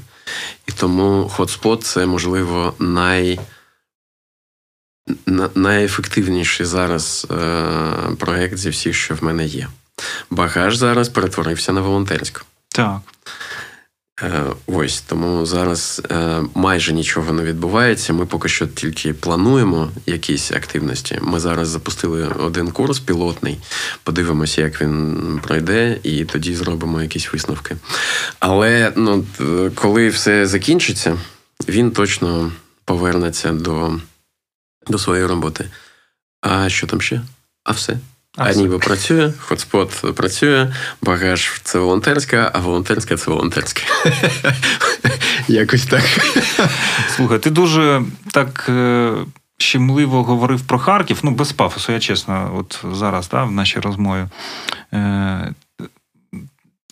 [0.66, 3.40] І тому хотспот це, можливо, най,
[5.54, 7.64] найефективніший зараз е,
[8.18, 9.68] проєкт зі всіх, що в мене є.
[10.30, 12.40] Багаж зараз перетворився на волонтерську.
[12.68, 13.00] Так.
[14.22, 18.12] Е, ось тому зараз е, майже нічого не відбувається.
[18.12, 21.18] Ми поки що тільки плануємо якісь активності.
[21.22, 23.58] Ми зараз запустили один курс пілотний,
[24.02, 27.76] подивимося, як він пройде, і тоді зробимо якісь висновки.
[28.40, 29.24] Але ну,
[29.74, 31.18] коли все закінчиться,
[31.68, 32.52] він точно
[32.84, 34.00] повернеться до,
[34.88, 35.70] до своєї роботи.
[36.40, 37.20] А що там ще?
[37.64, 37.98] А все.
[38.36, 43.82] А ніби працює, хотспот працює, багаж це волонтерська, а волонтерська це волонтерська.
[45.48, 46.04] Якось так.
[47.16, 49.12] Слухай, ти дуже так е,
[49.58, 54.26] щемливо говорив про Харків, ну без пафосу, я чесно, от зараз да, в нашій розмові.
[54.92, 55.54] Е,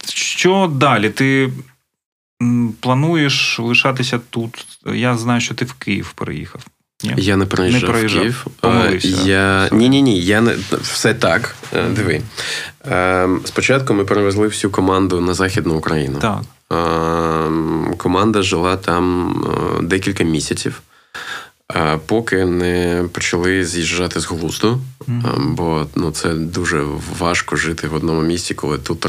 [0.09, 1.11] що далі?
[1.11, 1.53] Ти
[2.81, 4.67] плануєш лишатися тут?
[4.87, 6.67] Я знаю, що ти в Київ переїхав.
[7.07, 7.15] Ні?
[7.17, 8.47] Я не проїжджав, не Київ.
[9.25, 9.69] Я...
[9.73, 10.21] Ні, ні, ні.
[10.21, 11.57] Я не все так.
[11.75, 12.23] Е, диви.
[12.91, 16.19] Ем, спочатку ми перевезли всю команду на Західну Україну.
[16.19, 16.41] Так.
[16.71, 19.37] Ем, команда жила там
[19.81, 20.83] е, декілька місяців
[22.07, 25.55] поки не почали з'їжджати з глузду, mm-hmm.
[25.55, 26.85] бо ну це дуже
[27.19, 29.07] важко жити в одному місці, коли тут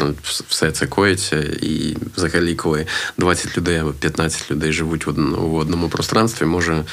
[0.48, 2.86] все це коїться, і взагалі, коли
[3.18, 6.84] 20 людей або 15 людей живуть в одному, в одному пространстві, може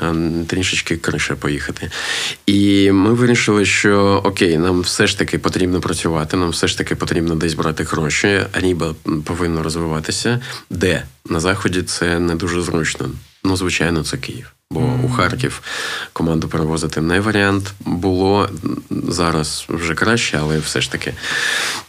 [0.00, 1.90] ем, трішечки крише поїхати.
[2.46, 6.94] І ми вирішили, що окей, нам все ж таки потрібно працювати, нам все ж таки
[6.94, 8.40] потрібно десь брати гроші.
[8.52, 13.10] Аніба повинно розвиватися, де на заході це не дуже зручно.
[13.44, 14.55] Ну, звичайно, це Київ.
[14.70, 15.62] Бо у Харків
[16.12, 18.48] команду перевозити не варіант було
[18.90, 21.14] зараз вже краще, але все ж таки.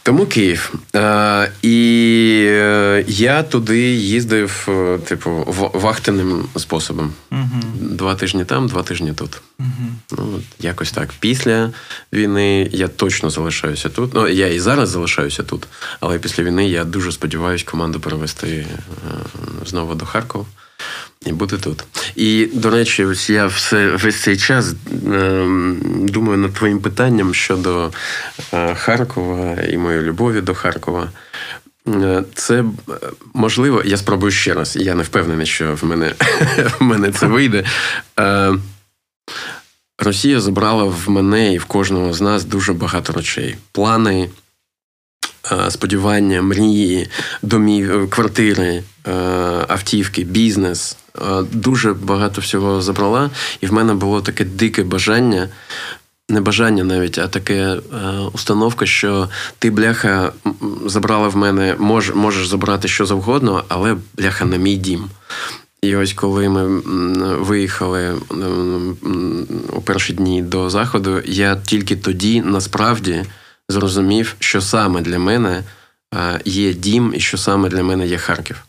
[0.02, 0.74] Тому Київ.
[0.94, 5.30] Е, І е, я туди їздив, е, типу,
[5.74, 7.12] вахтеним способом.
[7.30, 7.62] Mm-hmm.
[7.80, 9.40] Два тижні там, два тижні тут.
[9.60, 9.88] Mm-hmm.
[10.18, 11.08] Ну, Якось так.
[11.20, 11.70] Після
[12.12, 14.14] війни я точно залишаюся тут.
[14.14, 15.66] Ну, я і зараз залишаюся тут,
[16.00, 18.66] але після війни я дуже сподіваюся команду перевести е,
[19.66, 20.44] знову до Харкова
[21.26, 21.84] і бути тут.
[22.18, 24.74] І, до речі, ось я все весь цей час
[25.12, 25.46] е,
[25.86, 27.90] думаю над твоїм питанням щодо
[28.52, 31.08] е, Харкова і моєї любові до Харкова.
[31.88, 32.64] Е, це
[33.34, 34.76] можливо, я спробую ще раз.
[34.76, 36.14] Я не впевнений, що в мене
[36.80, 37.64] в мене це вийде.
[38.20, 38.54] Е,
[39.98, 44.28] Росія забрала в мене і в кожного з нас дуже багато речей: плани, е,
[45.70, 47.08] сподівання, мрії,
[47.42, 49.12] домів, квартири, е,
[49.68, 50.96] автівки, бізнес.
[51.18, 53.30] Е, дуже багато всього забрала,
[53.60, 55.48] і в мене було таке дике бажання.
[56.30, 57.78] Не бажання навіть, а таке е,
[58.32, 60.32] установка, що ти, бляха,
[60.86, 65.10] забрала в мене, мож, можеш забрати що завгодно, але бляха на мій дім.
[65.82, 66.80] І ось коли ми
[67.36, 68.14] виїхали
[69.72, 73.24] у перші дні до заходу, я тільки тоді насправді
[73.68, 75.62] зрозумів, що саме для мене
[76.14, 78.64] е, є дім, і що саме для мене є Харків.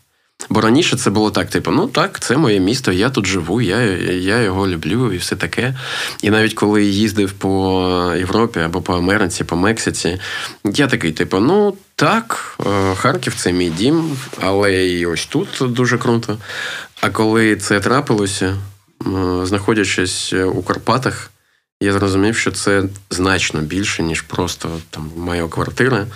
[0.48, 3.82] Бо раніше це було так: типу, ну так, це моє місто, я тут живу, я
[4.12, 5.74] я його люблю і все таке.
[6.22, 10.20] І навіть коли їздив по Європі або по Америці, по Мексиці,
[10.64, 15.98] я такий, типу, ну так, е, Харків це мій дім, але і ось тут дуже
[15.98, 16.38] круто.
[17.00, 18.56] А коли це трапилося,
[19.42, 21.30] знаходячись у Карпатах,
[21.80, 26.06] я зрозумів, що це значно більше, ніж просто там моя квартира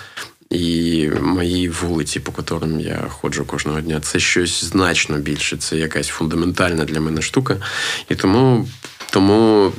[0.51, 4.01] і мої вулиці, по котрим я ходжу кожного дня.
[4.01, 5.57] Це щось значно більше.
[5.57, 7.57] Це якась фундаментальна для мене штука.
[8.09, 8.69] І тому.
[9.11, 9.73] Тому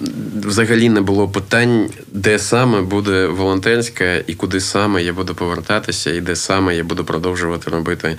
[0.43, 6.21] взагалі не було питань, де саме буде волонтерська, і куди саме я буду повертатися, і
[6.21, 8.17] де саме я буду продовжувати робити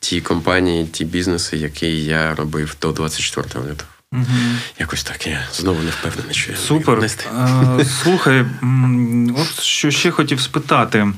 [0.00, 3.97] ті компанії, ті бізнеси, які я робив до 24 лютого.
[4.12, 4.24] Угу.
[4.78, 7.04] Якось так я знову не впевнений, що я Супер.
[7.04, 8.44] Е, слухай,
[9.36, 11.12] от що ще хотів спитати.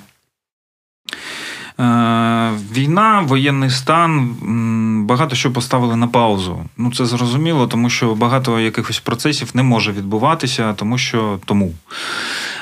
[1.81, 4.37] Е, війна, воєнний стан,
[5.07, 6.65] багато що поставили на паузу.
[6.77, 11.75] Ну, це зрозуміло, тому що багато якихось процесів не може відбуватися, тому що тому.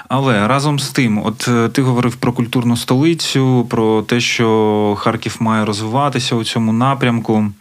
[0.08, 5.36] Але разом з тим, от е, ти говорив про культурну столицю, про те, що Харків
[5.40, 7.52] має розвиватися у цьому напрямку.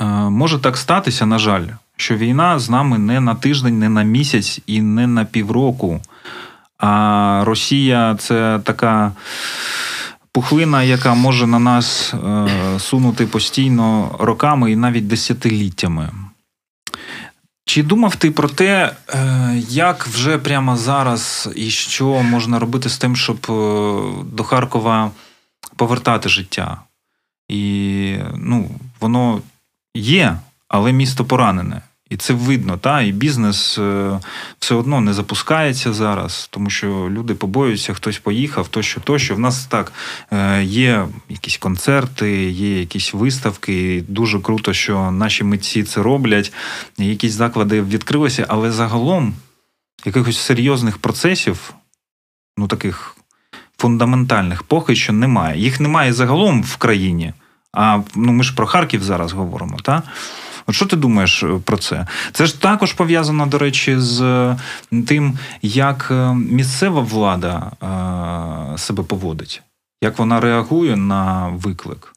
[0.00, 4.02] Е, може так статися, на жаль, що війна з нами не на тиждень, не на
[4.02, 6.00] місяць і не на півроку.
[6.78, 9.12] А Росія це така
[10.32, 16.10] пухлина, яка може на нас е, сунути постійно роками і навіть десятиліттями.
[17.64, 22.98] Чи думав ти про те, е, як вже прямо зараз і що можна робити з
[22.98, 23.38] тим, щоб
[24.32, 25.10] до Харкова
[25.76, 26.80] повертати життя?
[27.48, 29.40] І ну, воно
[29.96, 31.82] є, але місто поранене.
[32.10, 34.20] І це видно, та і бізнес е,
[34.58, 39.34] все одно не запускається зараз, тому що люди побоюються, хтось поїхав, тощо, тощо.
[39.34, 39.92] В нас так
[40.32, 44.04] е, є якісь концерти, є якісь виставки.
[44.08, 46.52] Дуже круто, що наші митці це роблять.
[46.98, 49.34] Якісь заклади відкрилися, але загалом
[50.04, 51.74] якихось серйозних процесів,
[52.56, 53.16] ну таких
[53.78, 55.60] фундаментальних, поки що немає.
[55.60, 57.32] Їх немає загалом в країні.
[57.72, 60.02] А ну ми ж про Харків зараз говоримо, так?
[60.66, 62.06] От що ти думаєш е, про це?
[62.32, 64.56] Це ж також пов'язано, до речі, з е,
[65.06, 67.72] тим, як е, місцева влада
[68.78, 69.62] себе поводить,
[70.02, 72.12] як вона реагує на виклик.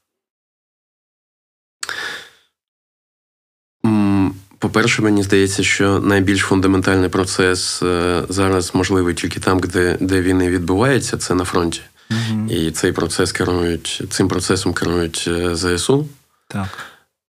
[4.60, 7.84] По-перше, мені здається, що найбільш фундаментальний процес
[8.30, 11.82] зараз можливий тільки там, де де він і відбувається, це на фронті.
[12.12, 12.50] Угу.
[12.50, 16.08] І цей процес керують, цим процесом керують ЗСУ.
[16.48, 16.68] Так.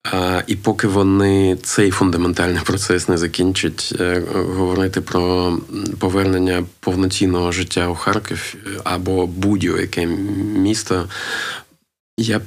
[0.04, 5.58] А, І поки вони цей фундаментальний процес не закінчать, е, говорити про
[6.00, 11.06] повернення повноцінного життя у Харків або будь-яке місто,
[12.18, 12.42] я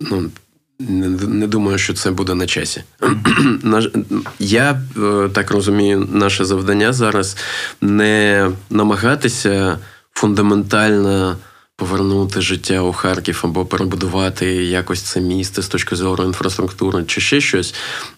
[0.00, 0.30] ну,
[0.78, 2.82] не, не думаю, що це буде на часі.
[4.38, 7.36] Я е, так розумію, наше завдання зараз
[7.80, 9.78] не намагатися
[10.12, 11.36] фундаментально
[11.82, 17.40] повернути життя у Харків або перебудувати якось це місто з точки зору інфраструктури чи ще
[17.40, 17.74] щось,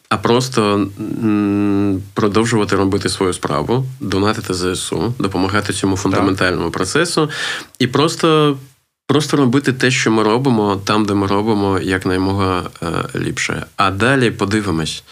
[0.08, 0.88] а просто
[2.14, 7.30] продовжувати робити свою справу, донатити ЗСУ, допомагати цьому фундаментальному процесу
[7.78, 8.58] і просто.
[9.06, 13.66] Просто робити те, що ми робимо, там, де ми робимо, якнаймога е, ліпше.
[13.76, 15.04] А далі подивимось.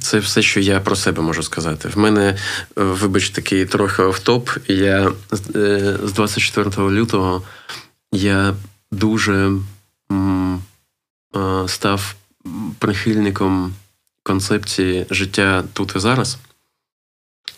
[0.00, 1.88] Це все, що я про себе можу сказати.
[1.88, 2.36] В мене, е,
[2.74, 4.50] вибач, такий трохи офтоп.
[4.68, 7.42] Я з 24 е, лютого
[8.12, 8.54] я
[8.92, 9.52] дуже
[11.66, 12.14] став
[12.78, 13.74] прихильником
[14.22, 16.38] концепції життя тут і зараз,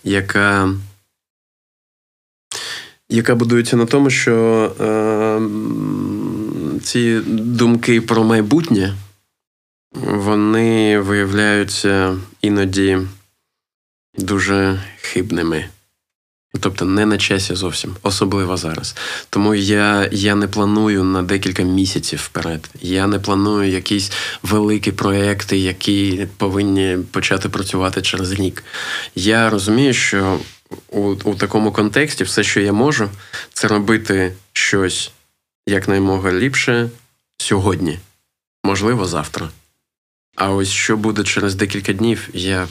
[0.04, 0.74] яка
[3.08, 4.36] яка будується на тому, що
[4.80, 5.40] е,
[6.80, 8.94] ці думки про майбутнє
[9.94, 12.98] вони виявляються іноді
[14.18, 15.64] дуже хибними.
[16.60, 18.96] Тобто не на часі зовсім, особливо зараз.
[19.30, 22.70] Тому я я не планую на декілька місяців вперед.
[22.80, 28.64] Я не планую якісь великі проекти, які повинні почати працювати через рік.
[29.14, 30.38] Я розумію, що
[30.88, 33.10] у, у такому контексті все, що я можу,
[33.52, 35.10] це робити щось
[35.66, 36.90] якнаймога ліпше
[37.38, 37.98] сьогодні,
[38.64, 39.48] можливо, завтра.
[40.36, 42.68] А ось що буде через декілька днів, я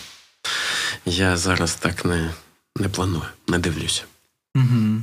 [1.06, 2.34] я зараз так не
[2.76, 4.04] не планую, не дивлюся.
[4.56, 5.02] Угу.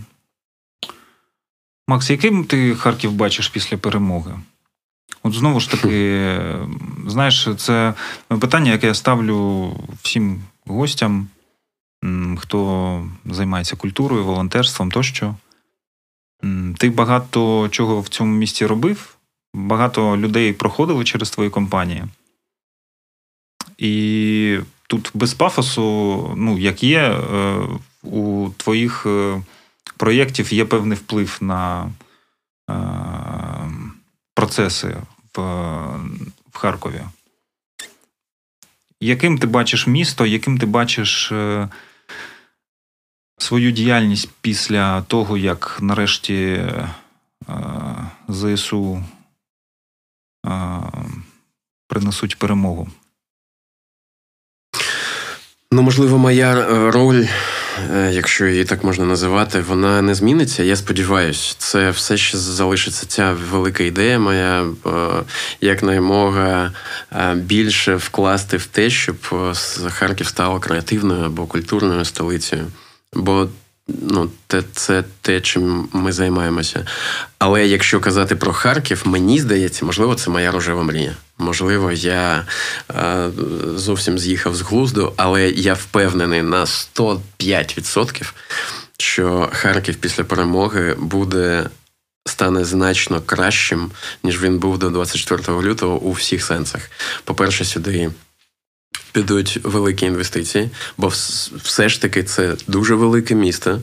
[1.89, 4.39] Макс, яким ти Харків бачиш після перемоги?
[5.23, 6.39] От знову ж таки,
[7.07, 7.95] знаєш, це
[8.29, 11.29] питання, яке я ставлю всім гостям,
[12.39, 15.35] хто займається культурою, волонтерством тощо.
[16.79, 19.17] Ти багато чого в цьому місті робив,
[19.55, 22.05] багато людей проходили через твої компанії.
[23.79, 27.59] І тут без пафосу, ну, як є, е,
[28.03, 29.43] у твоїх е,
[29.97, 31.93] проєктів є певний вплив на
[32.71, 32.75] е,
[34.35, 34.97] процеси
[35.35, 35.41] в,
[36.51, 37.03] в Харкові.
[39.01, 41.33] яким ти бачиш місто, яким ти бачиш
[43.39, 46.65] свою діяльність після того, як нарешті
[48.29, 49.05] ЗСУ
[51.89, 52.89] принесуть перемогу?
[55.73, 57.25] Ну, можливо, моя е, роль,
[57.95, 60.63] е, якщо її так можна називати, вона не зміниться.
[60.63, 65.25] Я сподіваюся, це все ще залишиться ця велика ідея моя, як
[65.61, 66.73] якнаймога
[67.35, 69.17] більше вкласти в те, щоб
[69.89, 72.67] Харків стало креативною або культурною столицею.
[73.13, 73.49] Бо
[73.89, 76.87] ну, це, це те, чим ми займаємося.
[77.39, 81.17] Але якщо казати про Харків, мені здається, можливо, це моя рожева мрія.
[81.39, 82.47] Можливо, я
[82.91, 83.31] е,
[83.77, 88.33] зовсім з'їхав з глузду, але я впевнений на 105%,
[88.99, 91.67] що Харків після перемоги буде
[92.27, 93.91] стане значно кращим,
[94.23, 96.91] ніж він був до 24 лютого у всіх сенсах.
[97.25, 98.11] По-перше, сюди.
[99.13, 101.09] Підуть великі інвестиції, бо
[101.63, 103.81] все ж таки це дуже велике місто.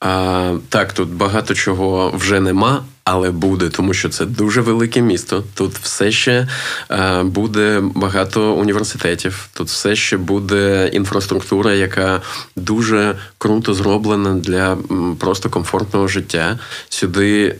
[0.00, 5.44] А, Так, тут багато чого вже нема, але буде, тому що це дуже велике місто.
[5.54, 6.48] Тут все ще
[6.88, 12.22] а, буде багато університетів, тут все ще буде інфраструктура, яка
[12.56, 14.78] дуже круто зроблена для
[15.18, 16.58] просто комфортного життя.
[16.88, 17.56] Сюди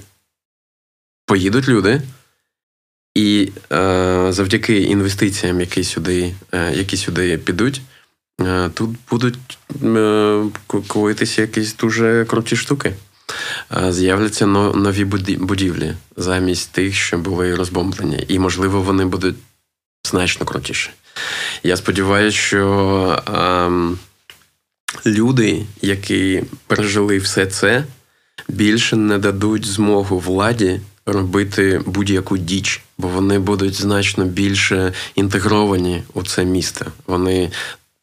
[1.27, 2.03] поїдуть люди.
[3.15, 7.83] І е, завдяки інвестиціям, які сюди е, які сюди підуть,
[8.41, 10.43] Е, тут будуть е,
[10.87, 12.93] коїтися якісь дуже круті штуки.
[13.77, 15.05] Е, з'являться нові
[15.37, 18.25] будівлі замість тих, що були розбомблені.
[18.29, 19.37] І, можливо, вони будуть
[20.05, 20.91] значно крутіші.
[21.63, 23.99] Я сподіваюся, що ем,
[25.07, 27.85] люди, які пережили все це,
[28.49, 36.23] більше не дадуть змогу владі робити будь-яку діч, бо вони будуть значно більше інтегровані у
[36.23, 36.87] це місто.
[37.07, 37.51] Вони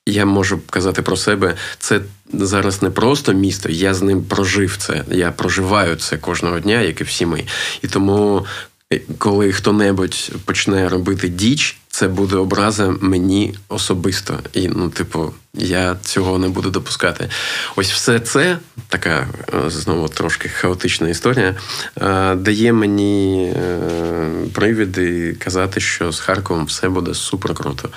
[0.07, 2.01] я можу казати про себе, це
[2.33, 5.03] зараз не просто місто, я з ним прожив це.
[5.11, 7.43] Я проживаю це кожного дня, як і всі ми.
[7.81, 8.45] І тому,
[8.93, 14.39] е, коли хто-небудь почне робити діч, це буде образа мені особисто.
[14.53, 17.29] І, ну, типу, я цього не буду допускати.
[17.75, 21.55] Ось все це така е, знову трошки хаотична історія,
[22.01, 23.53] е, дає мені
[24.53, 27.89] привіди казати, що з Харковом все буде супер круто.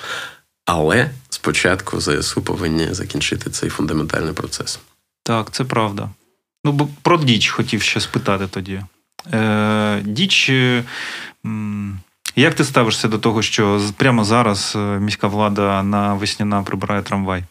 [0.65, 4.79] Але спочатку ЗСУ повинні закінчити цей фундаментальний процес.
[5.23, 6.09] Так, це правда.
[6.65, 8.81] Ну, бо про Діч хотів ще спитати тоді.
[9.33, 10.83] Е, Діч, е,
[12.35, 17.43] як ти ставишся до того, що прямо зараз е, міська влада на весняна прибирає трамвай?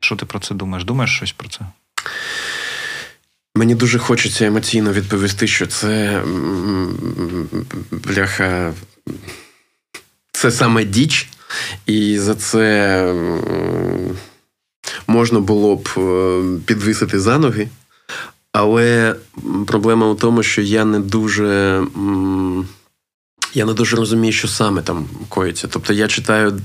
[0.00, 0.84] Що ти про це думаєш?
[0.84, 1.60] Думаєш щось про це?
[3.54, 6.22] Мені дуже хочеться емоційно відповісти, що це
[7.90, 8.72] бляха.
[10.32, 11.28] Це саме діч,
[11.86, 13.14] і за це
[15.06, 17.68] можна було б е, підвисити за ноги.
[18.52, 19.16] Але
[19.66, 21.82] проблема у тому, що я не дуже.
[23.54, 25.68] Я не дуже розумію, що саме там коїться.
[25.68, 26.60] Тобто я читаю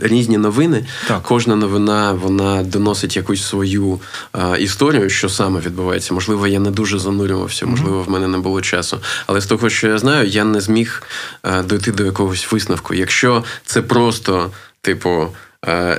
[0.00, 0.86] різні новини.
[1.08, 1.22] Так.
[1.22, 4.00] Кожна новина вона доносить якусь свою
[4.32, 6.14] а, історію, що саме відбувається.
[6.14, 8.98] Можливо, я не дуже занурювався, можливо, в мене не було часу.
[9.26, 11.02] Але з того, що я знаю, я не зміг
[11.42, 12.94] а, дойти до якогось висновку.
[12.94, 14.50] Якщо це просто,
[14.80, 15.26] типу.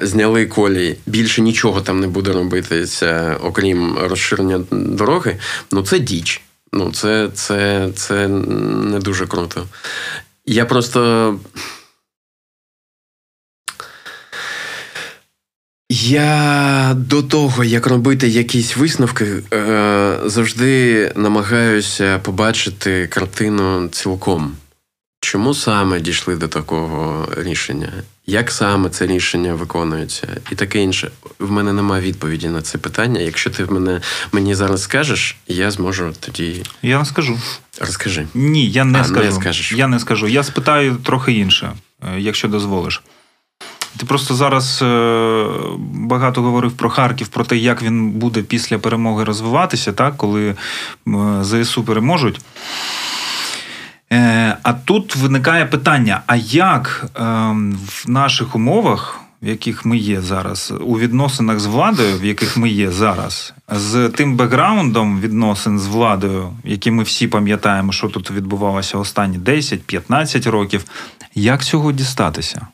[0.01, 5.38] Зняли колії, більше нічого там не буде робитися, окрім розширення дороги.
[5.71, 6.41] Ну це діч.
[6.74, 9.67] Ну, це, це, це не дуже круто.
[10.45, 11.39] Я просто.
[15.89, 24.55] Я до того, як робити якісь висновки, е, завжди намагаюся побачити картину цілком.
[25.19, 27.91] Чому саме дійшли до такого рішення?
[28.26, 31.11] Як саме це рішення виконується, і таке інше.
[31.39, 33.22] В мене немає відповіді на це питання.
[33.22, 34.01] Якщо ти мене
[34.32, 36.63] мені зараз скажеш, я зможу тоді.
[36.82, 37.39] Я не скажу.
[37.80, 38.28] Розкажи.
[38.34, 39.26] Ні, я не а, скажу.
[39.26, 39.72] Не скажеш.
[39.72, 40.28] Я не скажу.
[40.28, 43.01] Я спитаю трохи інше, е, якщо дозволиш.
[43.97, 45.45] Ти просто зараз е,
[45.80, 50.55] багато говорив про Харків, про те, як він буде після перемоги розвиватися, так, коли
[51.41, 52.39] ЗСУ переможуть.
[54.12, 60.22] Е, а тут виникає питання: а як ем, в наших умовах, в яких ми є
[60.22, 65.88] зараз, у відносинах з владою, в яких ми є зараз, з тим бекграундом відносин з
[65.88, 70.86] владою, які ми всі пам'ятаємо, що тут відбувалося останні 10-15 років,
[71.36, 72.68] як цього дістатися?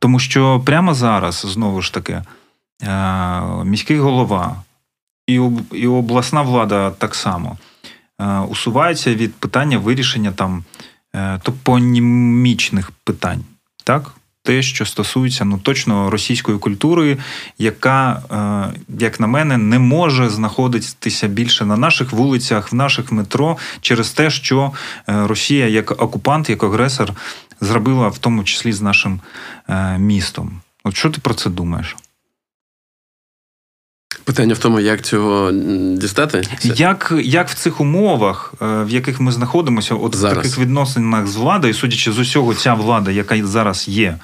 [0.00, 2.22] Тому що прямо зараз, знову ж таки,
[2.82, 4.56] е, міський голова
[5.72, 7.58] і обласна влада так само.
[8.20, 10.64] Е, усувається від питання вирішення там
[11.14, 13.44] е, топонімічних питань.
[13.84, 14.14] Так?
[14.42, 17.18] те, що стосується ну точно російської культури,
[17.58, 23.56] яка, е, як на мене, не може знаходитися більше на наших вулицях, в наших метро
[23.80, 24.72] через те, що
[25.06, 27.12] Росія як окупант, як агресор
[27.60, 29.20] зробила в тому числі з нашим
[29.98, 30.60] містом.
[30.84, 31.96] От що ти про це думаєш?
[34.24, 35.52] Питання в тому, як цього
[35.96, 36.42] дістати?
[36.62, 40.38] Як як в цих умовах, е, в яких ми знаходимося, от зараз.
[40.38, 44.18] в таких відносинах з владою, судячи з усього, ця влада, яка зараз є, е,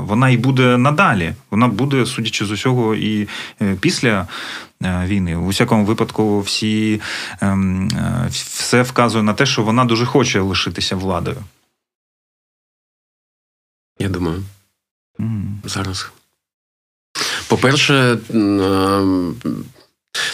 [0.00, 1.34] вона і буде надалі.
[1.50, 3.28] Вона буде, судячи з усього, і
[3.62, 4.26] е, після
[4.82, 5.36] війни.
[5.36, 7.00] У всякому випадку, всі
[7.40, 7.90] ем,
[8.30, 11.36] все вказує на те, що вона дуже хоче лишитися владою.
[13.98, 14.42] Я думаю.
[15.18, 15.44] Mm.
[15.64, 16.10] Зараз.
[17.52, 19.34] По-перше, ну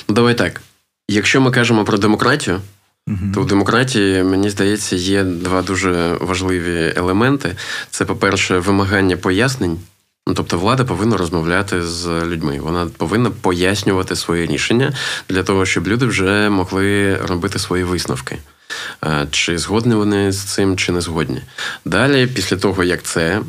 [0.08, 0.60] давай так.
[1.08, 2.60] Якщо ми кажемо про демократію,
[3.08, 7.56] uh то в демократії, мені здається, є два дуже важливі елементи.
[7.90, 9.78] Це, по-перше, вимагання пояснень.
[10.28, 12.60] Ну, тобто влада повинна розмовляти з людьми.
[12.60, 14.92] Вона повинна пояснювати свої рішення
[15.28, 18.38] для того, щоб люди вже могли робити свої висновки.
[19.30, 21.40] Чи згодні вони з цим, чи не згодні.
[21.84, 23.40] Далі, після того, як це е,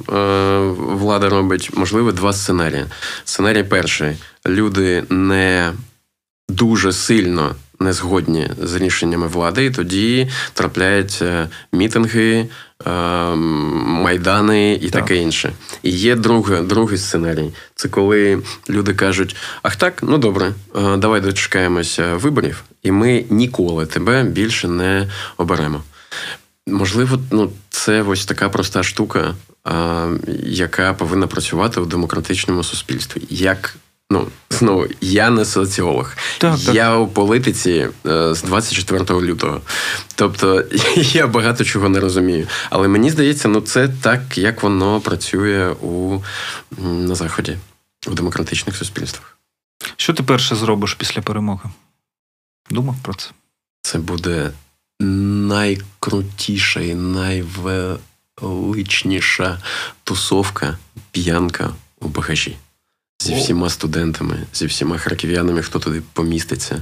[0.78, 2.86] влада робить, можливо, два сценарії.
[3.24, 4.18] Сценарій перший:
[4.48, 5.72] люди не
[6.50, 12.48] дуже сильно не згодні з рішеннями влади, і тоді трапляються мітинги, е,
[12.86, 15.02] майдани і так.
[15.02, 15.54] таке інше.
[15.84, 17.50] І є друге, другий сценарій.
[17.76, 23.86] Це коли люди кажуть: ах так, ну добре, е, давай дочекаємося виборів, і ми ніколи
[23.86, 25.08] тебе більше не
[25.38, 25.84] оберемо.
[26.68, 29.36] Можливо, ну це ось така проста штука,
[30.44, 33.22] яка повинна працювати у демократичному суспільстві.
[33.30, 33.76] Як
[34.12, 36.16] Ну, знову, я не соціолог.
[36.38, 36.76] Так, так.
[36.76, 39.62] Я у політиці е, з 24 лютого.
[40.16, 40.64] Тобто
[40.96, 42.48] я багато чого не розумію.
[42.70, 46.20] Але мені здається, ну це так, як воно працює у,
[46.78, 47.58] на Заході,
[48.08, 49.38] у демократичних суспільствах.
[49.96, 51.70] Що ти перше зробиш після перемоги?
[52.70, 53.30] Думав про це?
[53.82, 54.52] Це буде
[55.00, 59.60] найкрутіша і найвеличніша
[60.04, 60.78] тусовка,
[61.12, 62.58] п'янка у багажі.
[63.30, 66.82] Зі всіма студентами, зі всіма харків'янами, хто туди поміститься.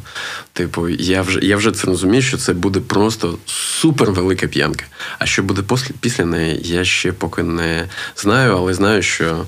[0.54, 4.86] Типу, я вже я вже це розумію, що це буде просто супер велика п'янка.
[5.20, 9.46] А що буде після, після неї, я ще поки не знаю, але знаю, що,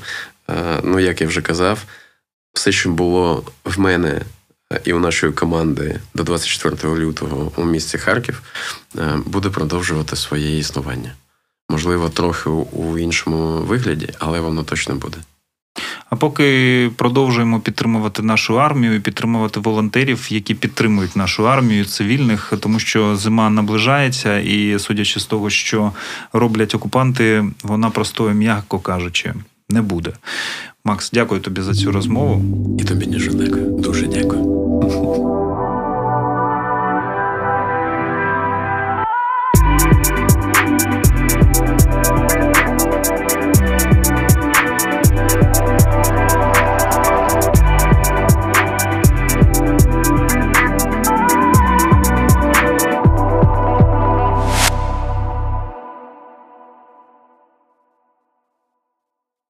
[0.50, 1.84] е, ну як я вже казав,
[2.54, 4.22] все, що було в мене
[4.84, 8.41] і у нашої команди до 24 лютого у місті Харків,
[8.97, 11.14] е, буде продовжувати своє існування.
[11.70, 15.18] Можливо, трохи у іншому вигляді, але воно точно буде.
[16.09, 23.15] А поки продовжуємо підтримувати нашу армію, підтримувати волонтерів, які підтримують нашу армію, цивільних, тому що
[23.15, 25.91] зима наближається, і судячи з того, що
[26.34, 29.34] роблять окупанти, вона простою, м'яко кажучи,
[29.69, 30.11] не буде.
[30.86, 32.43] Макс, дякую тобі за цю розмову.
[32.80, 33.65] І тобі ніж дякую.
[33.65, 35.28] Дуже дякую.